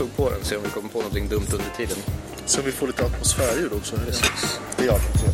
[0.00, 1.96] jag slog på den, se om vi kommer på någonting dumt under tiden.
[2.46, 3.96] Så vi får lite atmosfärljud också.
[3.96, 4.12] Det är
[4.76, 5.24] trevligt.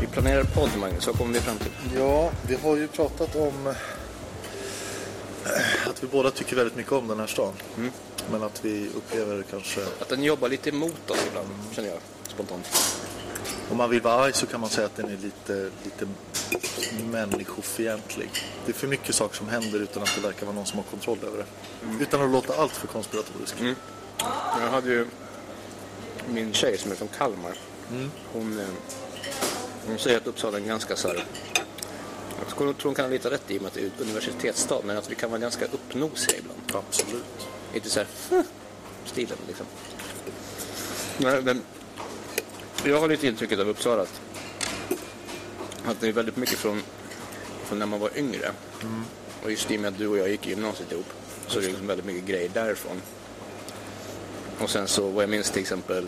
[0.00, 1.06] Vi planerar podd, Magnus.
[1.06, 1.70] Vad kommer vi fram till?
[1.96, 3.74] Ja, vi har ju pratat om eh,
[5.88, 7.52] att vi båda tycker väldigt mycket om den här stan.
[8.30, 11.98] Men att vi upplever kanske, Att den jobbar lite emot oss ibland, känner jag
[12.28, 12.66] spontant.
[13.70, 16.06] Om man vill vara arg så kan man säga att den är lite, lite
[17.10, 18.30] människofientlig.
[18.66, 20.84] Det är för mycket saker som händer utan att det verkar vara någon som har
[20.84, 21.46] kontroll över det.
[22.02, 23.56] Utan att låta allt för konspiratoriskt.
[24.60, 25.06] Jag hade ju
[26.28, 27.58] min tjej som är från Kalmar.
[28.32, 28.66] Hon, eh,
[29.86, 31.24] hon säger att Uppsala är en ganska så här...
[32.38, 34.80] Jag tror hon kan ha lite rätt i och med att det är ett universitetsstad,
[34.84, 36.84] men att vi kan vara ganska uppnosiga ibland.
[36.88, 37.24] Absolut.
[37.74, 38.08] Inte så här
[39.04, 39.66] stilen liksom.
[41.18, 41.62] Nej, men
[42.84, 44.20] jag har lite intrycket av Uppsala att,
[45.84, 46.82] att det är väldigt mycket från,
[47.64, 48.52] från när man var yngre.
[49.42, 51.06] Och just i och med att du och jag gick i gymnasiet ihop
[51.46, 53.02] så är det liksom väldigt mycket grejer därifrån.
[54.58, 56.06] Och sen så, vad jag minns till exempel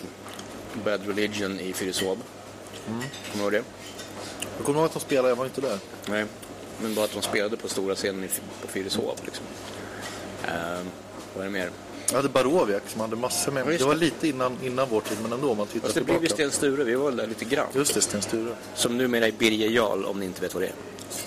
[0.84, 2.18] Bad Religion i Fyrishov.
[2.86, 3.02] Kommer
[3.32, 3.62] du ihåg det?
[4.56, 5.78] Jag kommer ihåg att de spelade, jag var inte där.
[6.08, 6.26] Nej,
[6.82, 8.28] men bara att de spelade på stora scenen i,
[8.62, 9.44] på Fyrishov liksom.
[10.44, 10.86] Ehm,
[11.34, 11.70] vad är det mer?
[12.08, 13.66] Jag hade Baroviak som hade massor med.
[13.66, 16.00] Ja, det var lite innan, innan vår tid, men ändå om man tittar Fast det
[16.00, 16.50] blev ju tillbaka.
[16.50, 17.66] Sten Sture, vi var väl där lite grann.
[17.74, 18.54] Just det, Sten Sture.
[18.74, 20.74] Som numera är Birger Jarl om ni inte vet vad det är.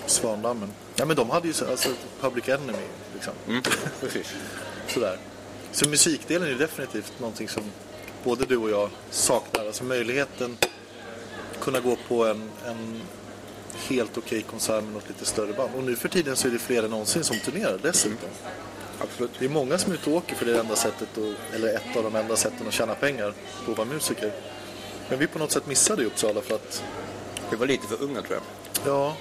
[0.05, 0.69] Svandammmen.
[0.95, 1.89] Ja, men de hade ju så, alltså,
[2.21, 2.73] Public Enemy,
[3.13, 3.33] liksom.
[3.47, 3.63] Mm.
[4.01, 4.27] Precis.
[4.87, 5.17] Sådär.
[5.71, 7.63] Så musikdelen är definitivt någonting som
[8.23, 9.65] både du och jag saknar.
[9.65, 10.57] Alltså möjligheten
[11.51, 13.01] att kunna gå på en, en
[13.87, 15.69] helt okej konsert med något lite större band.
[15.77, 18.29] Och nu för tiden så är det fler än någonsin som turnerar dessutom.
[18.99, 19.31] Absolut.
[19.39, 21.67] Det är många som är ute och åker för det är enda sättet, att, eller
[21.75, 23.33] ett av de enda sätten att tjäna pengar
[23.65, 24.31] på att vara musiker.
[25.09, 26.83] Men vi på något sätt missade i Uppsala för att
[27.49, 28.43] Vi var lite för unga tror jag.
[28.93, 29.15] Ja,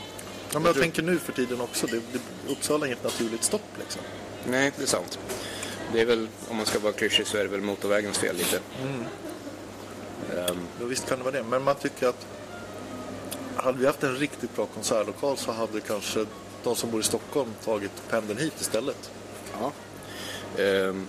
[0.52, 1.86] ja men jag tänker nu för tiden också.
[1.86, 4.02] Det, det, Uppsala är inget naturligt stopp liksom.
[4.48, 5.18] Nej, det är sant.
[5.92, 8.60] Det är väl, om man ska vara klyschig så är det väl motorvägens fel lite.
[10.36, 11.42] Ehm, Ja, visst kan det vara det.
[11.42, 12.26] Men man tycker att
[13.56, 16.26] hade vi haft en riktigt bra konsertlokal så hade kanske
[16.62, 19.10] de som bor i Stockholm tagit pendeln hit istället.
[19.60, 19.72] Ja.
[20.62, 21.06] Ehm,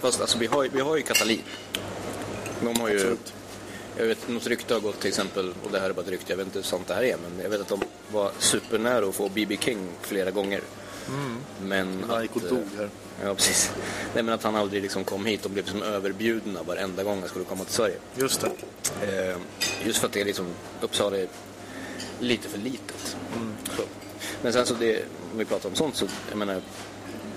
[0.00, 1.42] fast alltså vi har, ju- vi har ju Katalin.
[2.60, 3.32] De har ju, Absolut.
[3.96, 6.32] jag vet något rykte har gått till exempel, och det här är bara ett rykte,
[6.32, 7.80] jag vet inte hur sant det här är, men jag vet att de
[8.12, 9.56] var supernära att få B.B.
[9.60, 10.60] King flera gånger.
[11.62, 12.90] Men Han gick och att, dog eh, här.
[13.24, 13.70] Ja, precis.
[14.14, 17.28] Nej, men att han aldrig liksom kom hit och blev som överbjudna varenda gång han
[17.28, 17.94] skulle komma till Sverige.
[18.16, 18.50] Just det.
[19.30, 19.36] Eh,
[19.84, 20.46] just för att det är liksom,
[20.80, 21.28] Uppsala är
[22.20, 23.16] lite för litet.
[23.76, 23.82] Så.
[24.42, 26.60] Men sen så det, om vi pratar om sånt så, jag menar,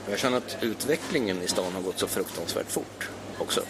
[0.10, 3.62] jag känner att utvecklingen i stan har gått så fruktansvärt fort också.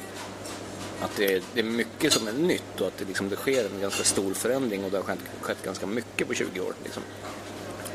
[1.02, 3.66] Att det är, det är mycket som är nytt och att det, liksom, det sker
[3.66, 7.04] en ganska stor förändring och det har skett, skett ganska mycket på 20 år, liksom,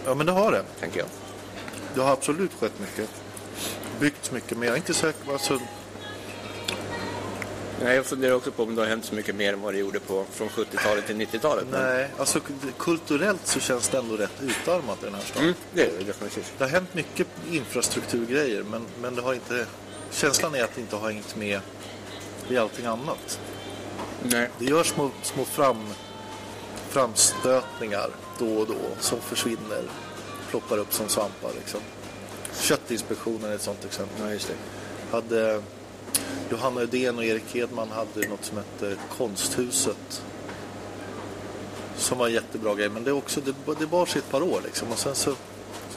[0.04, 0.64] Ja men det har det.
[0.80, 1.08] tänker jag.
[1.94, 3.10] Det har absolut skett mycket.
[4.00, 4.58] Byggts mycket.
[4.58, 5.32] Men jag är inte säker på...
[5.32, 5.60] Alltså,
[7.82, 9.78] Nej, jag funderar också på om det har hänt så mycket mer än vad det
[9.78, 11.64] gjorde på, från 70-talet till 90-talet.
[11.70, 12.40] men- nej, alltså
[12.78, 15.42] kulturellt så känns det ändå rätt utarmat i den här stan.
[15.42, 16.52] Mm, det är det definitivt.
[16.58, 19.66] Det har hänt mycket infrastrukturgrejer men, men det har inte...
[20.10, 21.60] Känslan är att det inte har hängt med
[22.48, 23.40] i allting annat.
[24.22, 24.50] Nej.
[24.58, 25.86] Det görs små, små fram,
[26.88, 29.82] framstötningar då och då som försvinner,
[30.50, 31.50] ploppar upp som svampar.
[31.58, 31.80] Liksom.
[32.60, 34.26] Köttinspektionen är ett sånt exempel.
[34.26, 34.54] Ja, just det.
[35.16, 35.62] Hade
[36.50, 40.22] Johanna Ödén och Erik Hedman hade något som hette Konsthuset.
[41.96, 44.42] Som var en jättebra grej, men det, är också, det, det bar sig ett par
[44.42, 44.92] år liksom.
[44.92, 45.34] Och sen så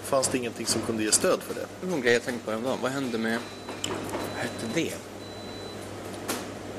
[0.03, 1.65] fanns det ingenting som kunde ge stöd för det.
[1.81, 2.79] Det var en grej jag tänkte på häromdagen.
[2.81, 3.39] Vad hände med...
[4.33, 4.93] Vad hette det?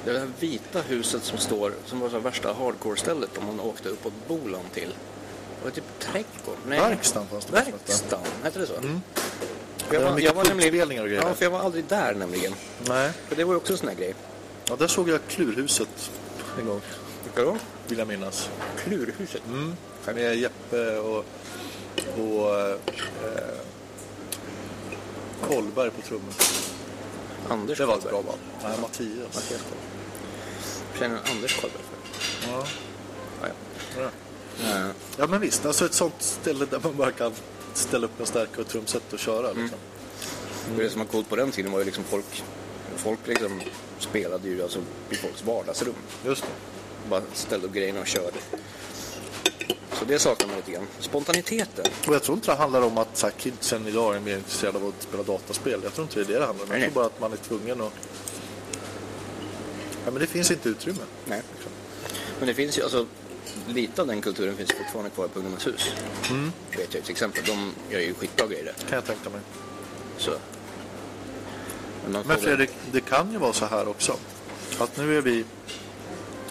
[0.05, 4.13] Det där vita huset som står, som var så värsta hardcore-stället om man åkte uppåt
[4.29, 4.89] Bolan till.
[5.59, 6.57] Det var typ trädgård.
[6.69, 6.81] Nej.
[6.81, 8.75] Verkstan fanns det Verkstan, hette det så?
[8.75, 9.01] Mm.
[9.91, 11.23] Det var mycket punkspelningar och grejer.
[11.23, 12.55] Ja, för jag var aldrig där nämligen.
[12.89, 14.15] Nej, För det var ju också en sån här grej.
[14.69, 16.11] ja, där såg jag Klurhuset
[16.59, 16.81] en gång,
[17.25, 17.57] Vilka då?
[17.89, 18.51] vill jag minnas.
[18.85, 19.43] Klurhuset.
[19.49, 19.77] Mm.
[20.15, 21.25] Med Jeppe och,
[22.19, 22.77] och eh,
[25.49, 26.35] Kollberg på trummor.
[27.49, 28.39] Anders Det var ett bra band.
[28.63, 29.35] Nej, Mattias.
[29.35, 30.99] Mattias Karlberg.
[30.99, 32.51] Känner Anders Karlberg för?
[32.53, 32.65] Ja.
[33.43, 33.49] Ja,
[33.97, 34.11] Ja.
[34.63, 34.79] ja.
[34.79, 34.87] Eh,
[35.17, 35.67] ja, men visst.
[35.67, 37.33] Alltså ett sånt ställe där man bara kan
[37.79, 39.53] ställa upp en stärkare och trumset och köra.
[39.53, 39.79] Liksom.
[40.77, 42.45] Det som var coolt på den tiden var ju liksom folk,
[42.97, 43.61] folk liksom
[43.99, 44.79] spelade ju alltså
[45.11, 45.95] i folks vardagsrum.
[46.25, 46.49] Just det.
[47.11, 48.37] Bara ställde upp grejerna och körde.
[49.93, 50.87] Så det saknar man lite grann.
[51.01, 51.85] Spontaniteten.
[52.07, 54.79] Och jag tror inte det handlar om att så här, kidsen idag är mer intresserade
[54.79, 55.81] av att spela dataspel.
[55.83, 56.73] Jag tror inte det är det det handlar om.
[56.73, 57.93] Jag tror bara att man är tvungen att...
[60.05, 61.03] Ja, men det finns inte utrymme.
[61.25, 61.43] Nej.
[62.39, 63.07] Men det finns ju alltså,
[63.69, 65.93] lite av den kulturen finns fortfarande kvar på Ungdomens hus.
[66.77, 67.45] Vet jag till exempel.
[67.47, 68.73] De gör ju skitbra grejer där.
[68.73, 69.41] Kan jag tänka mig.
[70.19, 70.31] Så.
[72.09, 74.17] Men, Men Fredrik, det kan ju vara så här också.
[74.79, 75.45] Att nu är vi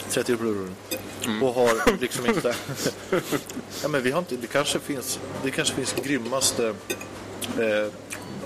[0.10, 0.68] 30 år
[1.42, 2.56] och har liksom inte...
[3.82, 4.36] ja, men vi har inte...
[4.38, 6.68] Det kanske finns, det kanske finns grymmaste
[7.60, 7.92] eh,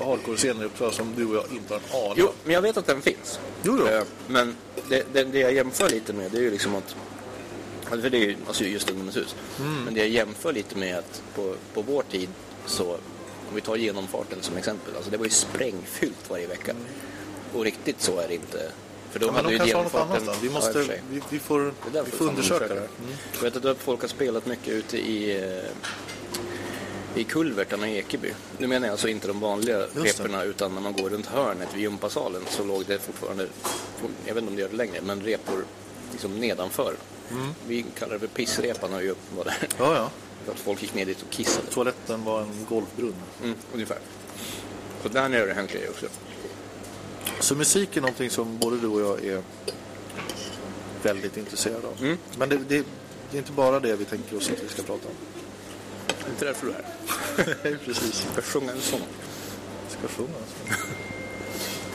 [0.05, 2.33] hardcore-scenen i Uppsala som du och jag inte har en aning Jo, om.
[2.43, 3.39] men jag vet att den finns.
[3.63, 3.87] Jo, jo.
[3.87, 4.55] Eh, Men
[4.89, 6.95] det, det, det jag jämför lite med det är ju liksom att
[7.91, 9.35] För det är ju alltså just Ungdomens hus.
[9.59, 9.83] Mm.
[9.83, 12.29] Men det jag jämför lite med att på, på vår tid
[12.65, 12.91] så
[13.49, 14.95] om vi tar genomfarten som exempel.
[14.95, 16.75] Alltså det var ju sprängfyllt varje vecka.
[17.53, 18.71] Och riktigt så är det inte.
[19.11, 20.33] För då Ja, men de ju kanske har något annat då.
[20.41, 21.01] Vi, Ja, måste, sig.
[21.09, 21.73] vi, vi, får,
[22.05, 22.73] vi får undersöka det.
[22.73, 22.89] undersöka
[23.33, 28.33] Jag vet att folk har spelat mycket ute i, eh, i kulvertarna i Ekeby.
[28.57, 31.81] Nu menar jag alltså inte de vanliga reporna utan när man går runt hörnet vid
[31.81, 33.47] gympasalen så låg det fortfarande,
[34.25, 35.65] jag vet inte om det gör det längre, men repor
[36.11, 36.93] liksom nedanför.
[37.31, 37.53] Mm.
[37.67, 39.67] Vi kallar det för pissrepan och ju var där.
[39.77, 40.09] Ja, ja.
[40.45, 41.67] För att folk gick ner dit och kissade.
[41.67, 43.13] Toaletten var en golfbrunn.
[43.43, 43.97] Mm, ungefär.
[45.03, 46.05] Så där nere har det hänt grejer också.
[47.39, 49.43] Så musik är någonting som både du och jag är
[51.03, 51.97] väldigt intresserade av.
[52.01, 52.17] Mm.
[52.37, 52.85] Men det, det,
[53.31, 55.13] det är inte bara det vi tänker oss att vi ska prata om.
[56.07, 56.83] Det är inte därför du är
[57.65, 57.77] här.
[57.85, 58.23] Precis.
[58.35, 59.01] Jag ska sjunga en sång.
[59.89, 60.35] Ska sjunga.
[60.35, 60.83] alltså.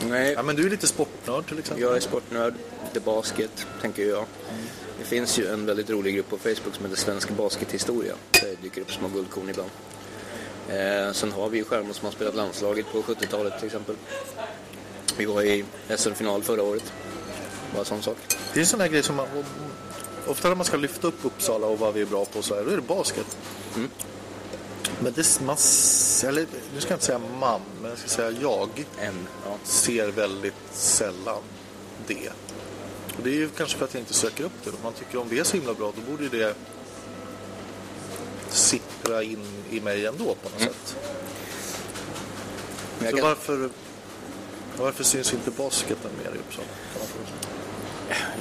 [0.01, 1.83] Nej, Ja, men du är lite sportnörd till exempel.
[1.83, 2.53] Jag är sportnörd,
[2.93, 4.25] det är basket, tänker jag.
[4.99, 8.13] Det finns ju en väldigt rolig grupp på Facebook som heter Svensk Baskethistoria.
[8.31, 9.69] Där det dyker upp små guldkorn ibland.
[10.69, 13.95] Eh, sen har vi ju stjärnor som har spelat landslaget på 70-talet till exempel.
[15.17, 15.65] Vi var i
[15.97, 16.93] SM-final förra året.
[17.75, 18.17] Bara sån sak.
[18.53, 19.27] Det är en sån här grej som man...
[20.27, 22.63] Ofta när man ska lyfta upp Uppsala och vad vi är bra på så här,
[22.63, 23.37] då är det basket.
[23.75, 23.89] Mm.
[25.03, 25.57] Men det, man,
[26.25, 29.57] eller, nu ska jag inte säga man, men jag ska säga jag En, ja.
[29.63, 31.41] ser väldigt sällan
[32.07, 32.29] det.
[33.17, 34.69] Och det är ju kanske för att jag inte söker upp det.
[34.69, 36.55] Om man tycker om det är så himla bra, då borde ju det
[38.49, 40.73] sippra in i mig ändå på något Mm.
[40.73, 40.95] sätt.
[42.99, 43.69] Så kan, varför,
[44.77, 46.67] varför syns inte basketen mer i Uppsala?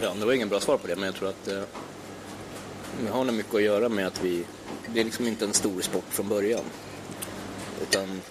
[0.03, 1.63] Ja, det var ingen bra svar på det, men jag tror att eh,
[3.05, 4.45] det har nog mycket att göra med att vi...
[4.95, 6.65] Det är liksom inte en stor sport från början.
[7.83, 8.23] Utan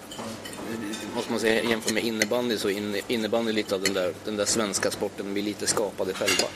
[1.14, 4.44] måste man säga jämfört med innebandy så är innebandy lite av den där, den där
[4.44, 6.48] svenska sporten vi lite skapade själva.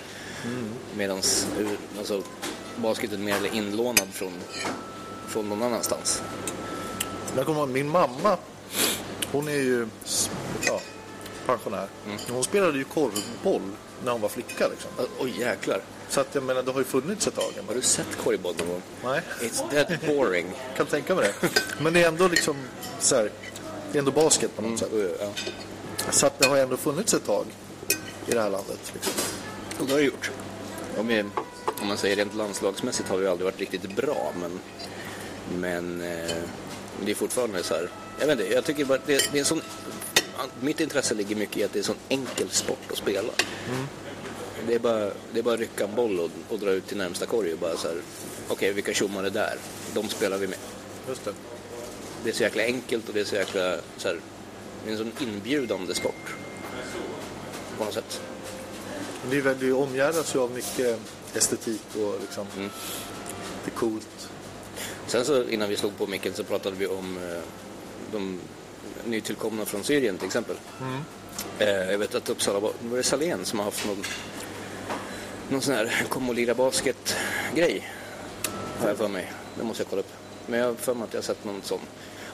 [0.96, 1.16] Medan
[1.98, 2.22] alltså,
[2.76, 4.32] är mer eller inlånad från,
[5.28, 6.22] från någon annanstans.
[7.36, 8.36] Jag kommer ihåg, min mamma,
[9.32, 9.88] hon är ju
[10.66, 10.80] ja,
[11.50, 11.86] pensionär.
[12.06, 12.18] Mm.
[12.30, 13.62] Hon spelade ju korvboll
[14.04, 14.68] när hon var flicka.
[14.68, 14.90] Liksom.
[15.18, 15.80] Oj jäklar.
[16.08, 17.52] Så att jag menar, det har ju funnits ett tag.
[17.66, 18.82] Har du sett korgboll någon gång?
[19.04, 20.46] Nej, It's that boring.
[20.76, 21.48] kan tänka mig det.
[21.80, 22.56] Men det är ändå liksom
[22.98, 23.30] så här,
[23.92, 24.92] det är ändå basket på något sätt.
[24.92, 25.28] Mm, ja.
[26.10, 27.46] Så att det har ändå funnits ett tag
[28.26, 28.92] i det här landet.
[28.94, 29.12] Liksom.
[29.78, 30.30] Och det har det gjort.
[30.98, 31.24] Om, vi,
[31.80, 34.60] om man säger rent landslagsmässigt har vi aldrig varit riktigt bra, men,
[35.60, 36.36] men eh,
[37.04, 37.90] det är fortfarande så här.
[38.18, 39.62] Jag vet inte, jag tycker bara det, det är en sån,
[40.60, 43.32] mitt intresse ligger mycket i att det är en sån enkel sport att spela.
[44.66, 46.96] Det, är bara, det är bara att rycka en boll och, och dra ut till
[46.96, 47.96] närmsta korg och bara så här,
[48.48, 49.54] okej vilka tjommar där?
[49.94, 50.58] De spelar vi med.
[51.08, 51.32] Just det.
[52.24, 54.20] Det är så jäkla enkelt och det är så jäkla, så här,
[54.84, 56.34] det är en sån inbjudande sport.
[57.78, 58.20] På något sätt.
[59.30, 61.00] Det, är, det omgärdas ju av mycket
[61.34, 62.70] estetik och liksom, Mm.
[63.64, 64.28] det är coolt.
[65.06, 67.42] Sen så innan vi slog på micken så pratade vi om eh,
[68.12, 68.40] de
[69.04, 70.56] nytillkomna från Syrien till exempel.
[71.58, 74.04] Eh, jag vet att Uppsala var, var det Salén som har haft någon,
[75.48, 77.16] någon sån här kom och lira basket
[77.54, 77.90] grej.
[78.80, 79.32] Har jag för mig.
[79.58, 80.12] Det måste jag kolla upp.
[80.46, 81.80] Men jag har för mig att jag har sett någon sån.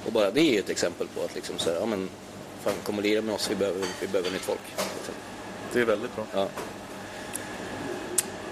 [0.06, 2.08] Och bara det är ju ett exempel på att liksom så här, ja men
[2.64, 4.60] fan kom och lira med oss, vi behöver, vi behöver nytt folk.
[4.68, 5.14] Liksom.
[5.72, 6.24] Det är väldigt bra.
[6.34, 6.48] Ja.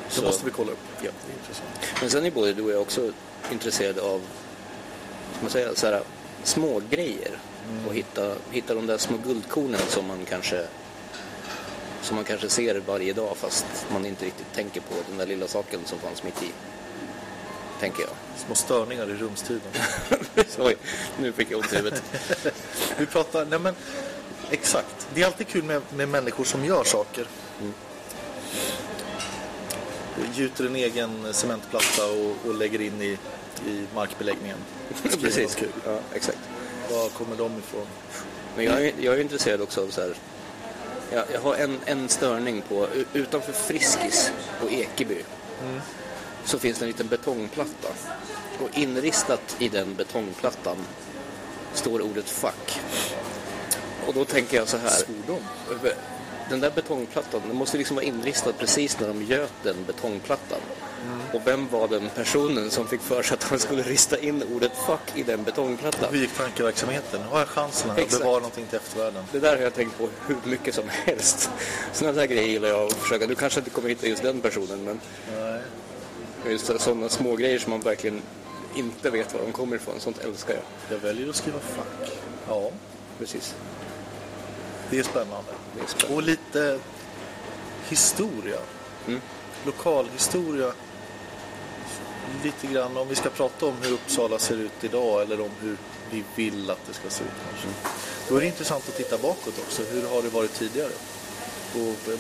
[0.08, 0.78] Det Så- måste vi kolla upp.
[1.02, 1.10] Ja.
[1.26, 1.68] Det är intressant.
[2.00, 3.12] Men sen är både du och jag också
[3.52, 4.20] intresserade av
[5.32, 6.02] ska man säga, så här,
[6.44, 7.38] små grejer
[7.86, 10.66] och hitta, hitta de där små guldkornen som man kanske
[12.02, 15.46] som man kanske ser varje dag fast man inte riktigt tänker på den där lilla
[15.46, 16.50] saken som fanns mitt i.
[17.80, 18.10] Tänker jag.
[18.36, 19.72] Små störningar i rumstiden.
[20.58, 20.76] Oj,
[21.18, 22.02] nu fick jag ont i huvudet.
[22.98, 23.74] Vi pratar, nej men
[24.50, 25.08] exakt.
[25.14, 27.26] Det är alltid kul med, med människor som gör saker.
[27.60, 27.74] Mm.
[30.34, 33.18] Gjuter en egen cementplatta och, och lägger in i,
[33.66, 34.56] i markbeläggningen.
[35.20, 35.54] Precis.
[35.54, 35.68] kul.
[35.86, 36.38] Ja, exakt.
[36.90, 37.86] Var kommer de ifrån?
[38.56, 40.14] Men jag är, jag är intresserad också av så här.
[41.12, 45.18] Jag, jag har en, en störning på, utanför Friskis på Ekeby.
[46.44, 47.88] Så finns det en liten betongplatta.
[48.60, 50.76] Och inristat i den betongplattan
[51.72, 52.80] står ordet fuck.
[54.06, 54.90] Och då tänker jag så här.
[54.90, 55.42] Svordom.
[56.50, 60.58] Den där betongplattan, den måste liksom vara inristad precis när de göt den betongplattan.
[61.06, 61.20] Mm.
[61.32, 64.72] Och vem var den personen som fick för sig att han skulle rista in ordet
[64.86, 66.08] fuck i den betongplattan?
[66.14, 67.22] Hur gick tankeverksamheten?
[67.22, 68.22] Har jag chansen här att Exakt.
[68.22, 69.24] bevara någonting till eftervärlden.
[69.32, 71.50] Det där har jag tänkt på hur mycket som helst.
[71.92, 73.26] Sådana där grejer gillar jag att försöka.
[73.26, 75.00] Du kanske inte kommer hitta just den personen, men
[75.36, 75.62] Nej.
[76.52, 78.22] just sådana små grejer som man verkligen
[78.74, 79.94] inte vet var de kommer ifrån.
[79.98, 80.62] Sånt älskar jag.
[80.96, 82.12] Jag väljer att skriva fuck.
[82.48, 82.70] Ja,
[83.18, 83.54] Precis.
[84.94, 85.52] Det är spännande.
[85.76, 86.16] Det är spännande.
[86.16, 86.78] Och lite
[87.88, 88.58] historia.
[89.06, 89.20] Mm.
[89.66, 90.72] Lokalhistoria.
[92.44, 95.76] Lite grann om vi ska prata om hur Uppsala ser ut idag eller om hur
[96.10, 97.68] vi vill att det ska se ut kanske.
[98.28, 99.82] Då är det intressant att titta bakåt också.
[99.82, 100.92] Hur har det varit tidigare?
[101.72, 102.18] Och eh,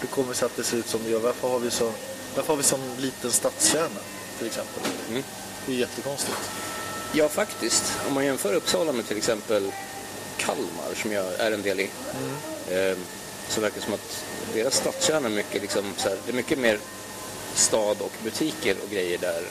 [0.00, 1.20] hur kommer det sig att det ser ut som det gör?
[1.20, 1.92] Varför har vi så,
[2.36, 4.00] varför har vi sån liten stadskärna
[4.38, 4.82] till exempel?
[5.10, 5.22] Mm.
[5.66, 6.50] Det är jättekonstigt.
[7.12, 7.92] Ja, faktiskt.
[8.08, 9.72] Om man jämför Uppsala med till exempel
[10.46, 11.90] Kalmar, som jag är en del i,
[12.70, 12.96] eh,
[13.48, 14.24] så verkar det som att
[14.54, 16.78] deras stadskärna är mycket, liksom, så här, det är mycket mer
[17.54, 19.42] stad och butiker och grejer där.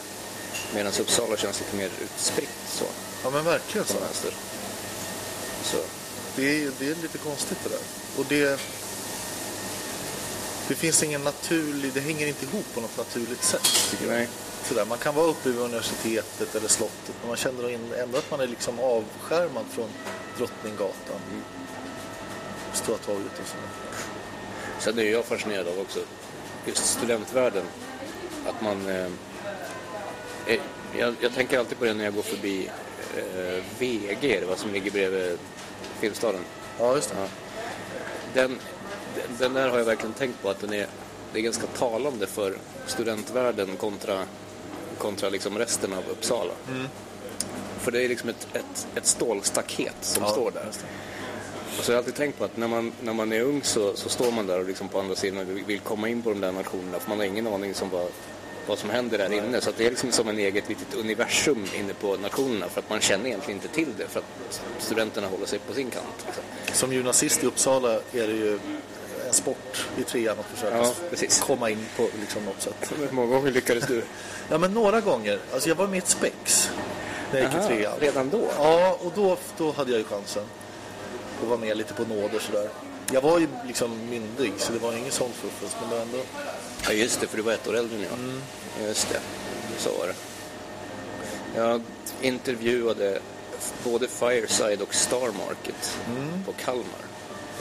[0.75, 2.85] Medan Uppsala känns lite mer utspritt så,
[3.23, 3.99] Ja men verkligen så.
[3.99, 4.31] vänster.
[5.63, 5.77] Så,
[6.35, 7.79] Det är, det är lite konstigt det där.
[8.17, 8.59] Och det,
[10.67, 13.69] det finns ingen naturlig, det hänger inte ihop på något naturligt sätt.
[13.91, 14.13] Tycker jag.
[14.13, 14.27] nej.
[14.67, 17.69] Sådär, man kan vara uppe vid universitetet eller slottet men man känner
[18.03, 19.89] ändå att man är liksom avskärmad från
[20.37, 21.19] Drottninggatan.
[22.73, 23.67] Stora torget och sådär.
[24.79, 25.99] Sen är jag fascinerad av också
[26.65, 27.65] just studentvärlden.
[28.47, 28.89] Att man...
[28.89, 30.59] Eh,
[30.97, 32.69] jag, jag tänker alltid på det när jag går förbi
[33.17, 35.37] eh, VG, det var som ligger bredvid
[35.99, 36.41] Filmstaden.
[36.79, 37.15] Ja, just det.
[37.19, 37.27] Ja.
[38.33, 38.59] Den,
[39.15, 40.87] den, den där har jag verkligen tänkt på att den är,
[41.33, 44.23] det är ganska talande för studentvärlden kontra,
[44.97, 46.53] kontra liksom resten av Uppsala.
[47.83, 50.65] För det är liksom ett, ett, ett stålstaket som Ja, står där.
[51.77, 53.95] Och så har jag alltid tänkt på att när man, när man är ung så,
[53.95, 56.41] så står man där och liksom på andra sidan och vill komma in på de
[56.41, 58.07] där nationerna för man har ingen aning om vad,
[58.67, 59.61] vad som händer där inne.
[59.61, 62.99] Så det är liksom som en eget litet universum inne på nationerna för att man
[62.99, 66.25] känner egentligen inte till det för att studenterna håller sig på sin kant.
[66.25, 66.43] Liksom.
[66.73, 68.59] Som gymnasist i Uppsala är det ju
[69.27, 72.91] en sport i trean att försöka Ja, komma in på liksom något sätt.
[72.99, 74.03] Hur många gånger lyckades du?
[74.49, 75.39] Ja, men några gånger.
[75.53, 76.42] Alltså jag var med i ett spex
[77.33, 77.93] när jag gick i trean.
[77.99, 78.47] redan då?
[78.57, 80.43] Ja, och då, då hade jag ju chansen
[81.41, 82.69] att vara med lite på nåd och sådär.
[83.11, 86.17] Jag var ju liksom myndig så det var inget sånt fuffens men det var ändå...
[86.87, 88.87] Ja just det, för du var ett år äldre än jag.
[88.87, 89.19] Just det,
[89.77, 90.15] så var det.
[91.55, 91.81] Jag
[92.21, 93.19] intervjuade
[93.83, 95.97] både Fireside och Star Market
[96.45, 97.03] på Kalmar.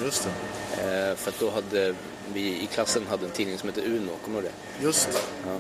[0.05, 0.29] Just
[0.76, 0.83] det.
[0.83, 1.95] Eh, för att då hade
[2.33, 4.85] vi i klassen hade en tidning som hette Uno, kommer du det?
[4.85, 5.19] Just det.
[5.50, 5.57] Ja.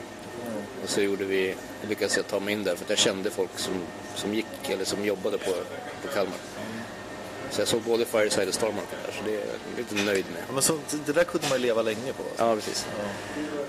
[0.82, 1.54] Och så gjorde vi,
[1.88, 3.74] lyckades jag ta mig in där för att jag kände folk som,
[4.14, 5.50] som gick eller som jobbade på,
[6.02, 6.36] på Kalmar.
[7.50, 10.24] Så jag såg både Fireside och Star Market där, så det är jag lite nöjd
[10.34, 10.42] med.
[10.46, 12.22] Ja, men så, det där kunde man ju leva länge på.
[12.22, 12.44] Alltså.
[12.44, 12.86] Ja, precis.
[12.98, 13.04] Ja.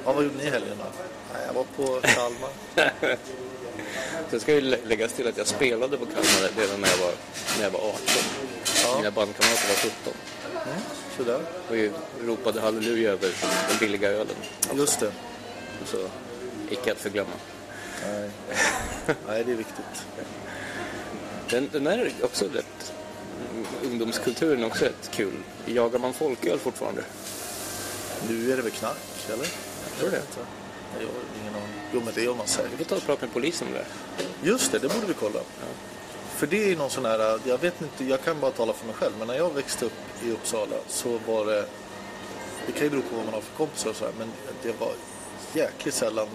[0.05, 0.85] ja, vad gjorde ni i helgen då?
[1.33, 2.49] Nej, jag var på Kalmar.
[4.29, 7.11] Sen ska ju lä- läggas till att jag spelade på Kalmar redan när jag var,
[7.57, 7.99] när jag var 18.
[8.83, 8.97] Ja.
[8.97, 10.13] Mina bandkamrater var 17.
[10.53, 10.79] Mm,
[11.17, 11.39] sådär.
[11.69, 13.29] Och ropade halleluja över
[13.69, 14.35] den billiga ölen.
[14.75, 15.11] Just det.
[15.85, 15.97] Så
[16.69, 17.31] icke att förglömma.
[18.07, 18.29] Nej.
[19.27, 20.05] Nej, det är viktigt.
[21.49, 22.93] Den, den är också rätt...
[23.83, 25.33] Ungdomskulturen är också rätt kul.
[25.65, 27.03] Jagar man folköl fortfarande?
[28.29, 28.97] Nu är det väl knark,
[29.33, 29.45] eller?
[29.99, 30.17] Tror du det?
[30.17, 30.39] Inte.
[30.99, 31.73] Jag har ingen aning.
[31.93, 32.77] Jo, men det gör man Vi säkert.
[32.77, 33.85] får ta och prata med polisen om det.
[34.47, 35.39] Just det, det borde vi kolla.
[36.35, 38.95] För det är någon sån här, jag vet inte, jag kan bara tala för mig
[38.95, 39.93] själv, men när jag växte upp
[40.23, 41.65] i Uppsala så var det,
[42.65, 44.27] det kan ju bero på vad man har för kompisar och så här, men
[44.63, 44.91] det var
[45.53, 46.27] jäkligt sällan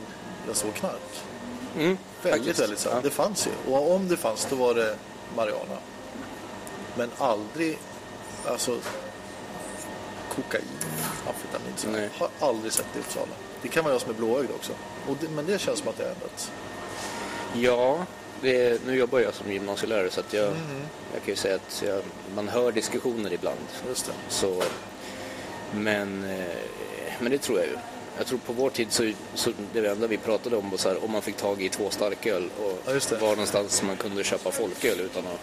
[0.46, 0.94] jag såg knark.
[1.76, 2.60] Mm, Väldigt, faktiskt.
[2.60, 2.96] väldigt sällan.
[2.96, 3.02] Ja.
[3.02, 3.72] Det fanns ju.
[3.72, 4.96] Och om det fanns, då var det
[5.36, 5.78] Mariana.
[6.96, 7.78] Men aldrig,
[8.46, 8.78] alltså,
[10.34, 10.62] kokain,
[11.26, 11.88] amfetamin, så.
[11.88, 12.10] Nej.
[12.18, 13.32] har aldrig sett det i Uppsala.
[13.62, 14.72] Det kan vara jag som är blåögd också.
[15.08, 16.50] Och det, men det känns som att det har ändrats.
[17.54, 18.06] Ja,
[18.40, 20.80] det, nu jobbar jag som gymnasielärare så att jag, Mm.
[21.12, 22.02] jag kan ju säga att jag,
[22.34, 23.58] man hör diskussioner ibland.
[23.88, 24.12] Just det.
[24.28, 24.62] Så,
[25.74, 26.54] men, eh,
[27.20, 27.76] men det tror jag ju.
[28.18, 31.04] Jag tror på vår tid så, så det enda vi pratade om var så här,
[31.04, 35.00] om man fick tag i två starköl och Ja, var någonstans man kunde köpa folköl
[35.00, 35.40] utan att,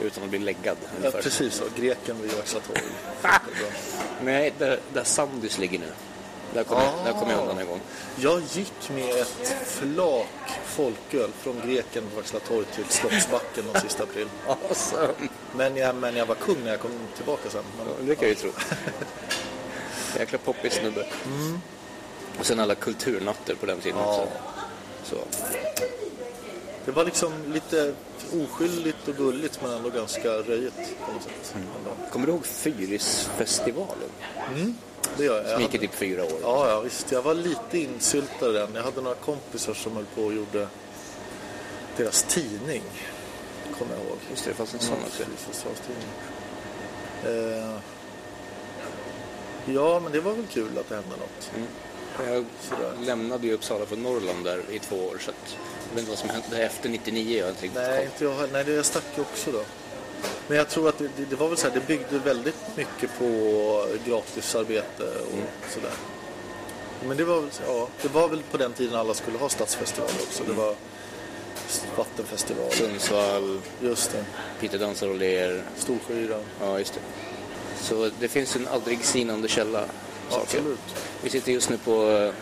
[0.00, 0.76] utan att bli läggad.
[1.02, 1.64] Ja, precis så.
[1.76, 2.82] Greken vid Vaxla torg.
[4.24, 5.92] Nej, där, där Sandys ligger nu.
[6.54, 7.80] Där kom, jag, där kom jag undan en gång.
[8.16, 14.02] Jag gick med ett flak folköl från Greken vid Vaxla torg till Slottsbacken den sista
[14.02, 14.28] april.
[14.46, 15.08] Awesome.
[15.56, 17.62] Men jag, men jag var kung när jag kom tillbaka sen.
[17.78, 18.50] Men, Ja, det kan jag ju tro.
[20.18, 21.06] Jäkla poppis snubbe.
[22.38, 24.22] Och sen alla kulturnatter på den tiden Ja.
[24.22, 24.28] också.
[25.04, 25.16] Så.
[26.84, 27.94] Det var liksom lite
[28.32, 31.54] oskyldigt och gulligt men ändå ganska röjigt på något sätt.
[31.54, 32.10] Ändå.
[32.12, 34.10] Kommer du ihåg Fyrisfestivalen?
[35.16, 35.44] Det gör jag.
[35.44, 36.38] jag Som gick i hade, typ fyra år.
[36.42, 37.12] ja, ja, visst.
[37.12, 38.74] Jag var lite insyltad i den.
[38.74, 40.68] Jag hade några kompisar som höll på och gjorde
[41.96, 42.82] deras tidning.
[43.78, 44.18] Kommer jag ihåg.
[44.30, 45.22] Just det, det fanns en sån också.
[45.36, 46.08] Festivalstidning.
[47.24, 47.74] Eh,
[49.74, 51.50] ja, men det var väl kul att det hände något.
[52.18, 52.44] Jag
[53.06, 55.56] lämnade ju Uppsala för Norrland där i två år så att
[55.88, 57.38] jag vet inte vad som hände efter 99.
[57.38, 58.52] Jag har inte riktigt Nej, inte jag.
[58.52, 59.62] Nej, det jag stack ju också då.
[60.48, 63.86] Men jag tror att det, det, var väl så här, det byggde väldigt mycket på
[64.06, 65.46] gratisarbete och Mm.
[65.74, 65.92] sådär.
[67.06, 70.10] Men det var, väl- ja, det var väl på den tiden alla skulle ha stadsfestival
[70.26, 70.42] också.
[70.44, 70.56] Mm.
[70.56, 70.74] Det var
[71.96, 72.70] vattenfestival.
[72.72, 74.24] Sundsvall, Just det.
[74.60, 75.62] Peter dansar och ler.
[75.78, 76.42] Storsjöyran.
[76.60, 77.00] Ja, just det.
[77.82, 79.84] Så det finns en aldrig sinande källa.
[80.30, 80.42] Saker.
[80.58, 80.78] Absolut.
[81.22, 82.32] Vi sitter just nu på, eh,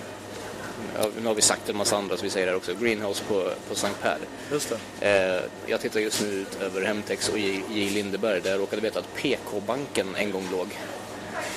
[0.98, 3.50] ja, nu har vi sagt en massa andra så vi säger det också, Greenhouse på,
[3.68, 4.18] på Sankt Per.
[4.52, 5.08] Just det.
[5.36, 7.62] Eh, jag tittar just nu ut över Hemtex och J.
[7.70, 7.90] J.
[7.90, 10.78] Lindeberg där jag råkade veta att PK-banken en gång låg.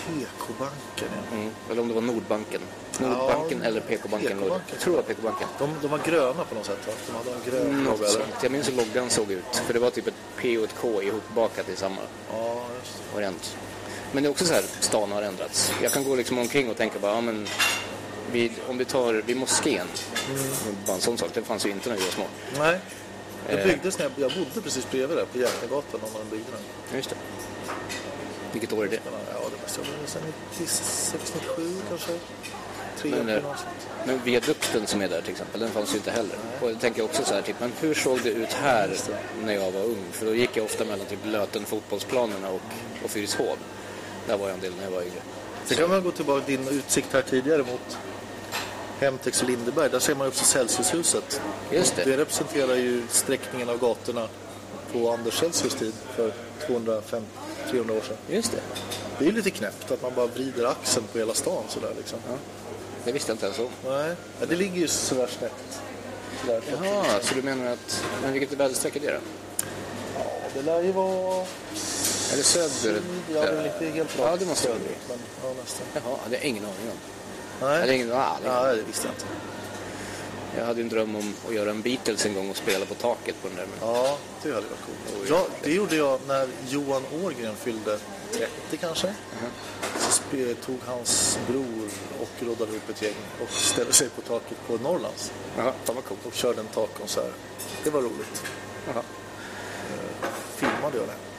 [0.08, 1.36] PK-banken, ja.
[1.36, 1.52] Mm.
[1.72, 2.62] Eller om det var Nordbanken.
[3.00, 4.50] Nordbanken Ja, eller PK-banken låg.
[4.70, 5.48] Jag tror det var PK-banken.
[5.60, 6.94] De, de var gröna på något sätt, va?
[7.08, 8.26] De hade en grön Något sånt.
[8.44, 9.56] Jag minns hur loggan såg ut.
[9.66, 13.16] För det var typ ett P och ett K ihopbakat i samma Ja, just det.
[13.16, 13.58] variant.
[14.12, 15.72] Men det är också så här, stan har ändrats.
[15.84, 17.48] Jag kan gå liksom omkring och tänka bara, ja men
[18.32, 19.88] vid, om vi tar vid moskén,
[20.88, 22.25] bara en sån sak, det fanns ju inte när vi var små.
[22.60, 22.80] Nej.
[23.50, 23.68] Det Eh.
[23.68, 26.96] byggdes när jag, jag bodde precis bredvid där på Jäkagatan när man byggde den.
[26.98, 27.15] Just det.
[28.51, 29.00] Vilket år är det?
[29.06, 29.12] Ja,
[29.56, 30.22] det måste jag vara sen
[30.60, 32.12] 96, 97 kanske.
[33.03, 33.44] Men, eh.
[34.06, 36.36] Men viadukten som är där till exempel, den fanns ju inte heller.
[36.62, 38.89] Och jag tänker också så här, typ, men hur såg det ut här
[39.44, 40.03] när jag var ung?
[40.12, 42.62] För då gick jag ofta mellan typ Löten fotbollsplanerna och,
[43.03, 43.58] och Fyrishov.
[44.32, 45.22] Där var jag en del när jag var yngre.
[45.66, 47.98] Sen kan man gå tillbaka till din utsikt här tidigare mot
[49.00, 49.90] Hemtex och Lindeberg.
[49.90, 51.42] Där ser man också Celsiushuset.
[51.72, 52.03] Just det.
[52.03, 54.27] Det representerar ju sträckningen av gatorna
[54.94, 56.34] på Anders Celsius tid för
[56.68, 58.18] 200-300 år sedan.
[58.29, 58.62] Just det.
[59.20, 62.20] Det är lite knäppt att man bara vrider axeln på hela stan sådär liksom.
[62.27, 62.36] Ja.
[63.05, 63.70] Det visste jag inte ens om.
[63.86, 65.82] Nej, ja, det ligger ju sådär snett.
[66.42, 66.62] Sådär.
[66.72, 68.03] Jaha, så du menar att...
[68.24, 69.20] Men vilket väderstreck är det då?
[70.18, 71.46] Ja, det lär ju vara...
[72.31, 73.01] Är det söder?
[73.33, 75.87] Ja, det är inte helt Ja, det måste det söderut, men ja, nästan.
[75.94, 76.98] Jaha, det har jag ingen aning om.
[77.61, 77.72] Nej.
[77.72, 78.48] Jag hade ingen aning.
[78.48, 79.25] Nej, det visste jag inte.
[80.57, 83.35] Jag hade en dröm om att göra en Beatles en gång och spela på taket
[83.41, 83.65] på den där.
[83.65, 83.89] Men...
[83.89, 85.29] Ja, det hade varit coolt.
[85.29, 88.00] Ja, det gjorde jag när Johan Ågren fyllde
[88.31, 89.13] 30 kanske.
[90.00, 90.22] Så
[90.65, 91.89] tog hans bror
[92.22, 96.25] och råddade ihop ett gäng och ställde sig på taket på Norrlands fan vad coolt.
[96.25, 97.33] och körde en takkonsert.
[97.83, 98.44] Det var roligt.
[98.87, 99.03] Jaha.
[100.55, 101.30] Filmade jag det?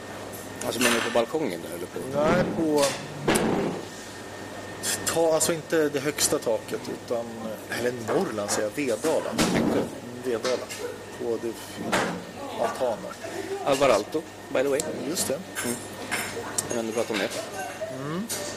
[0.66, 1.98] Alltså menar du på balkongen där eller på?
[2.14, 2.84] Nej, på...
[5.06, 7.24] Ta, alltså inte det högsta taket utan...
[7.70, 9.30] Eller Norrland säger jag, Vedala.
[9.30, 9.68] Mm,
[10.24, 10.66] Vedala.
[11.18, 11.52] På det
[12.60, 13.70] altan där.
[13.70, 14.22] Alvar Aalto,
[14.52, 14.80] by the way.
[15.08, 15.38] Just det.
[16.68, 17.28] Jag vet inte prata om det.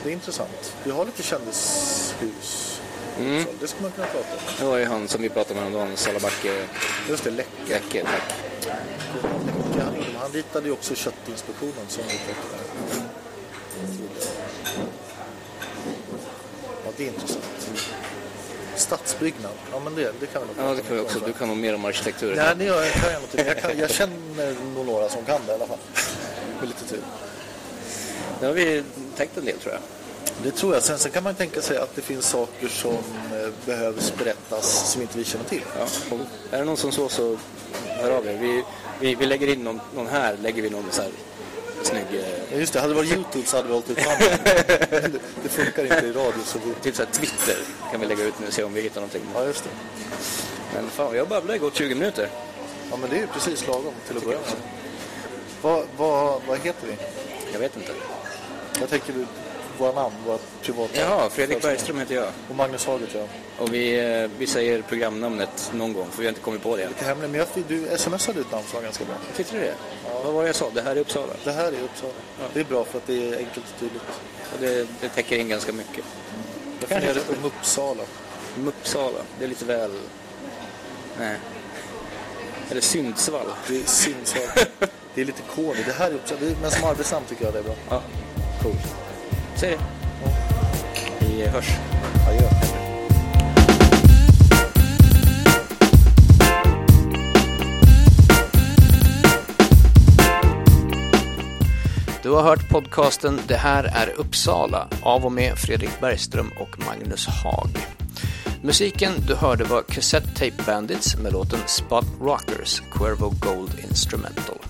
[0.04, 0.76] Det är intressant.
[0.84, 2.75] Vi har lite kändishus.
[3.16, 4.40] Så det ska man kunna prata om.
[4.60, 6.68] Det var ju han som vi pratade med häromdagen, Salabacke
[7.10, 7.50] Just det, Läcke.
[7.70, 8.04] Läcke.
[8.04, 8.36] tack.
[9.46, 13.02] Läcke han, han ritade ju också Köttinspektionen som vi pratade om.
[16.86, 17.44] Ja, det är intressant.
[18.76, 19.52] Stadsbyggnad.
[19.72, 21.20] Ja, men det, det kan vi nog Ja, det kan vi också.
[21.20, 22.36] Du kan nog mer om arkitektur.
[22.36, 23.42] Nej, det gör jag, kan jag inte.
[23.42, 25.78] Jag, kan, jag känner nog några som kan det i alla fall.
[26.60, 27.02] Med lite tur.
[28.40, 28.84] Det har vi
[29.16, 29.82] tänkt en del tror jag.
[30.44, 30.84] Det tror jag.
[30.84, 35.02] Sen, sen kan man tänka sig att det finns saker som eh, behövs berättas som
[35.02, 35.62] inte vi känner till.
[35.80, 36.18] Ja.
[36.52, 37.38] Är det någon som så så
[37.88, 38.38] hör av er.
[38.42, 38.64] Vi,
[39.00, 41.12] vi, vi lägger in någon, någon här, lägger vi någon så här
[41.84, 42.80] snygg, eh, Ja, just det.
[42.80, 45.20] Hade det varit Youtube så hade vi hållit ut handen.
[45.44, 46.74] Det funkar inte i radio så vi...
[46.74, 47.58] typ så här Twitter
[47.92, 49.22] kan vi lägga ut nu och se om vi hittar någonting.
[49.36, 49.70] Ja, just det.
[50.74, 52.30] Men fan, jag babblar gått 20 minuter.
[52.92, 54.48] Ja, men det är ju precis lagom till att börja med.
[55.62, 56.96] Vad, vad, vad heter vi?
[57.54, 57.92] Jag vet inte.
[58.80, 59.26] Jag tänker du,
[59.78, 61.00] våra namn, våra privata...
[61.00, 62.28] Jaha, Fredrik Bergström heter jag.
[62.50, 63.26] Och Magnus Haget, ja.
[63.60, 66.84] Och vi, eh, vi säger programnamnet någon gång, för vi har inte kommit på det
[66.84, 66.90] än.
[66.90, 69.16] Lite hemligt, men jag, du smsade ut namn ganska bra.
[69.36, 69.74] Tyckte du det?
[70.24, 70.70] Vad var det jag sa?
[70.74, 71.34] Det här är Uppsala.
[71.44, 72.14] Det här är Uppsala.
[72.54, 74.02] Det är bra för att det är enkelt och tydligt.
[74.54, 76.06] Och det, det täcker in ganska mycket.
[76.80, 78.04] Jag funderade på Uppsala.
[78.66, 79.92] Uppsala, det är lite väl...
[81.20, 81.38] Nej.
[82.72, 83.48] Eller Sundsvall.
[83.68, 84.66] Det är Sundsvall.
[85.16, 85.76] Det är lite kod.
[85.86, 86.42] Det här är Uppsala.
[86.62, 87.76] Men som arbetsnamn tycker jag det är bra.
[87.90, 88.02] Ja,
[88.62, 89.05] coolt.
[89.56, 89.80] Säg det.
[91.20, 91.70] Vi hörs.
[92.28, 92.50] Adjö.
[102.24, 107.28] Du har hört podcasten Det här är Uppsala av och med Fredrik Bergström och Magnus
[107.28, 107.70] Haag.
[108.62, 114.65] Musiken du hörde var Cassette Tape Bandits med låten Spot Rockers, Cuervo Gold Instrumental.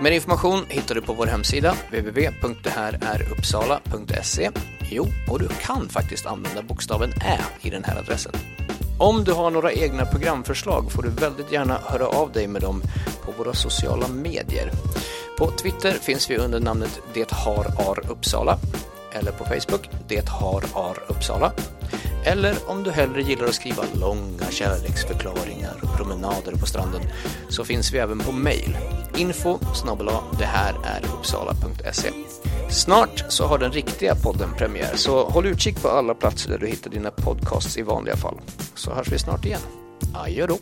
[0.00, 4.50] Mer information hittar du på vår hemsida www.dethäräruppsala.se.
[4.90, 8.32] Jo, och du kan faktiskt använda bokstaven Ä i den här adressen.
[8.98, 12.82] Om du har några egna programförslag får du väldigt gärna höra av dig med dem
[13.24, 14.70] på våra sociala medier.
[15.38, 18.58] På Twitter finns vi under namnet Det har ar Uppsala
[19.12, 21.52] eller på Facebook Det har ar Uppsala.
[22.26, 27.02] Eller om du hellre gillar att skriva långa kärleksförklaringar och promenader på stranden
[27.48, 28.78] så finns vi även på mail.
[29.16, 29.58] Info
[30.38, 32.10] det här är uppsala.se.
[32.70, 36.66] Snart så har den riktiga podden premiär så håll utkik på alla platser där du
[36.66, 38.40] hittar dina podcasts i vanliga fall.
[38.74, 39.60] Så hörs vi snart igen.
[40.14, 40.58] Adjö då!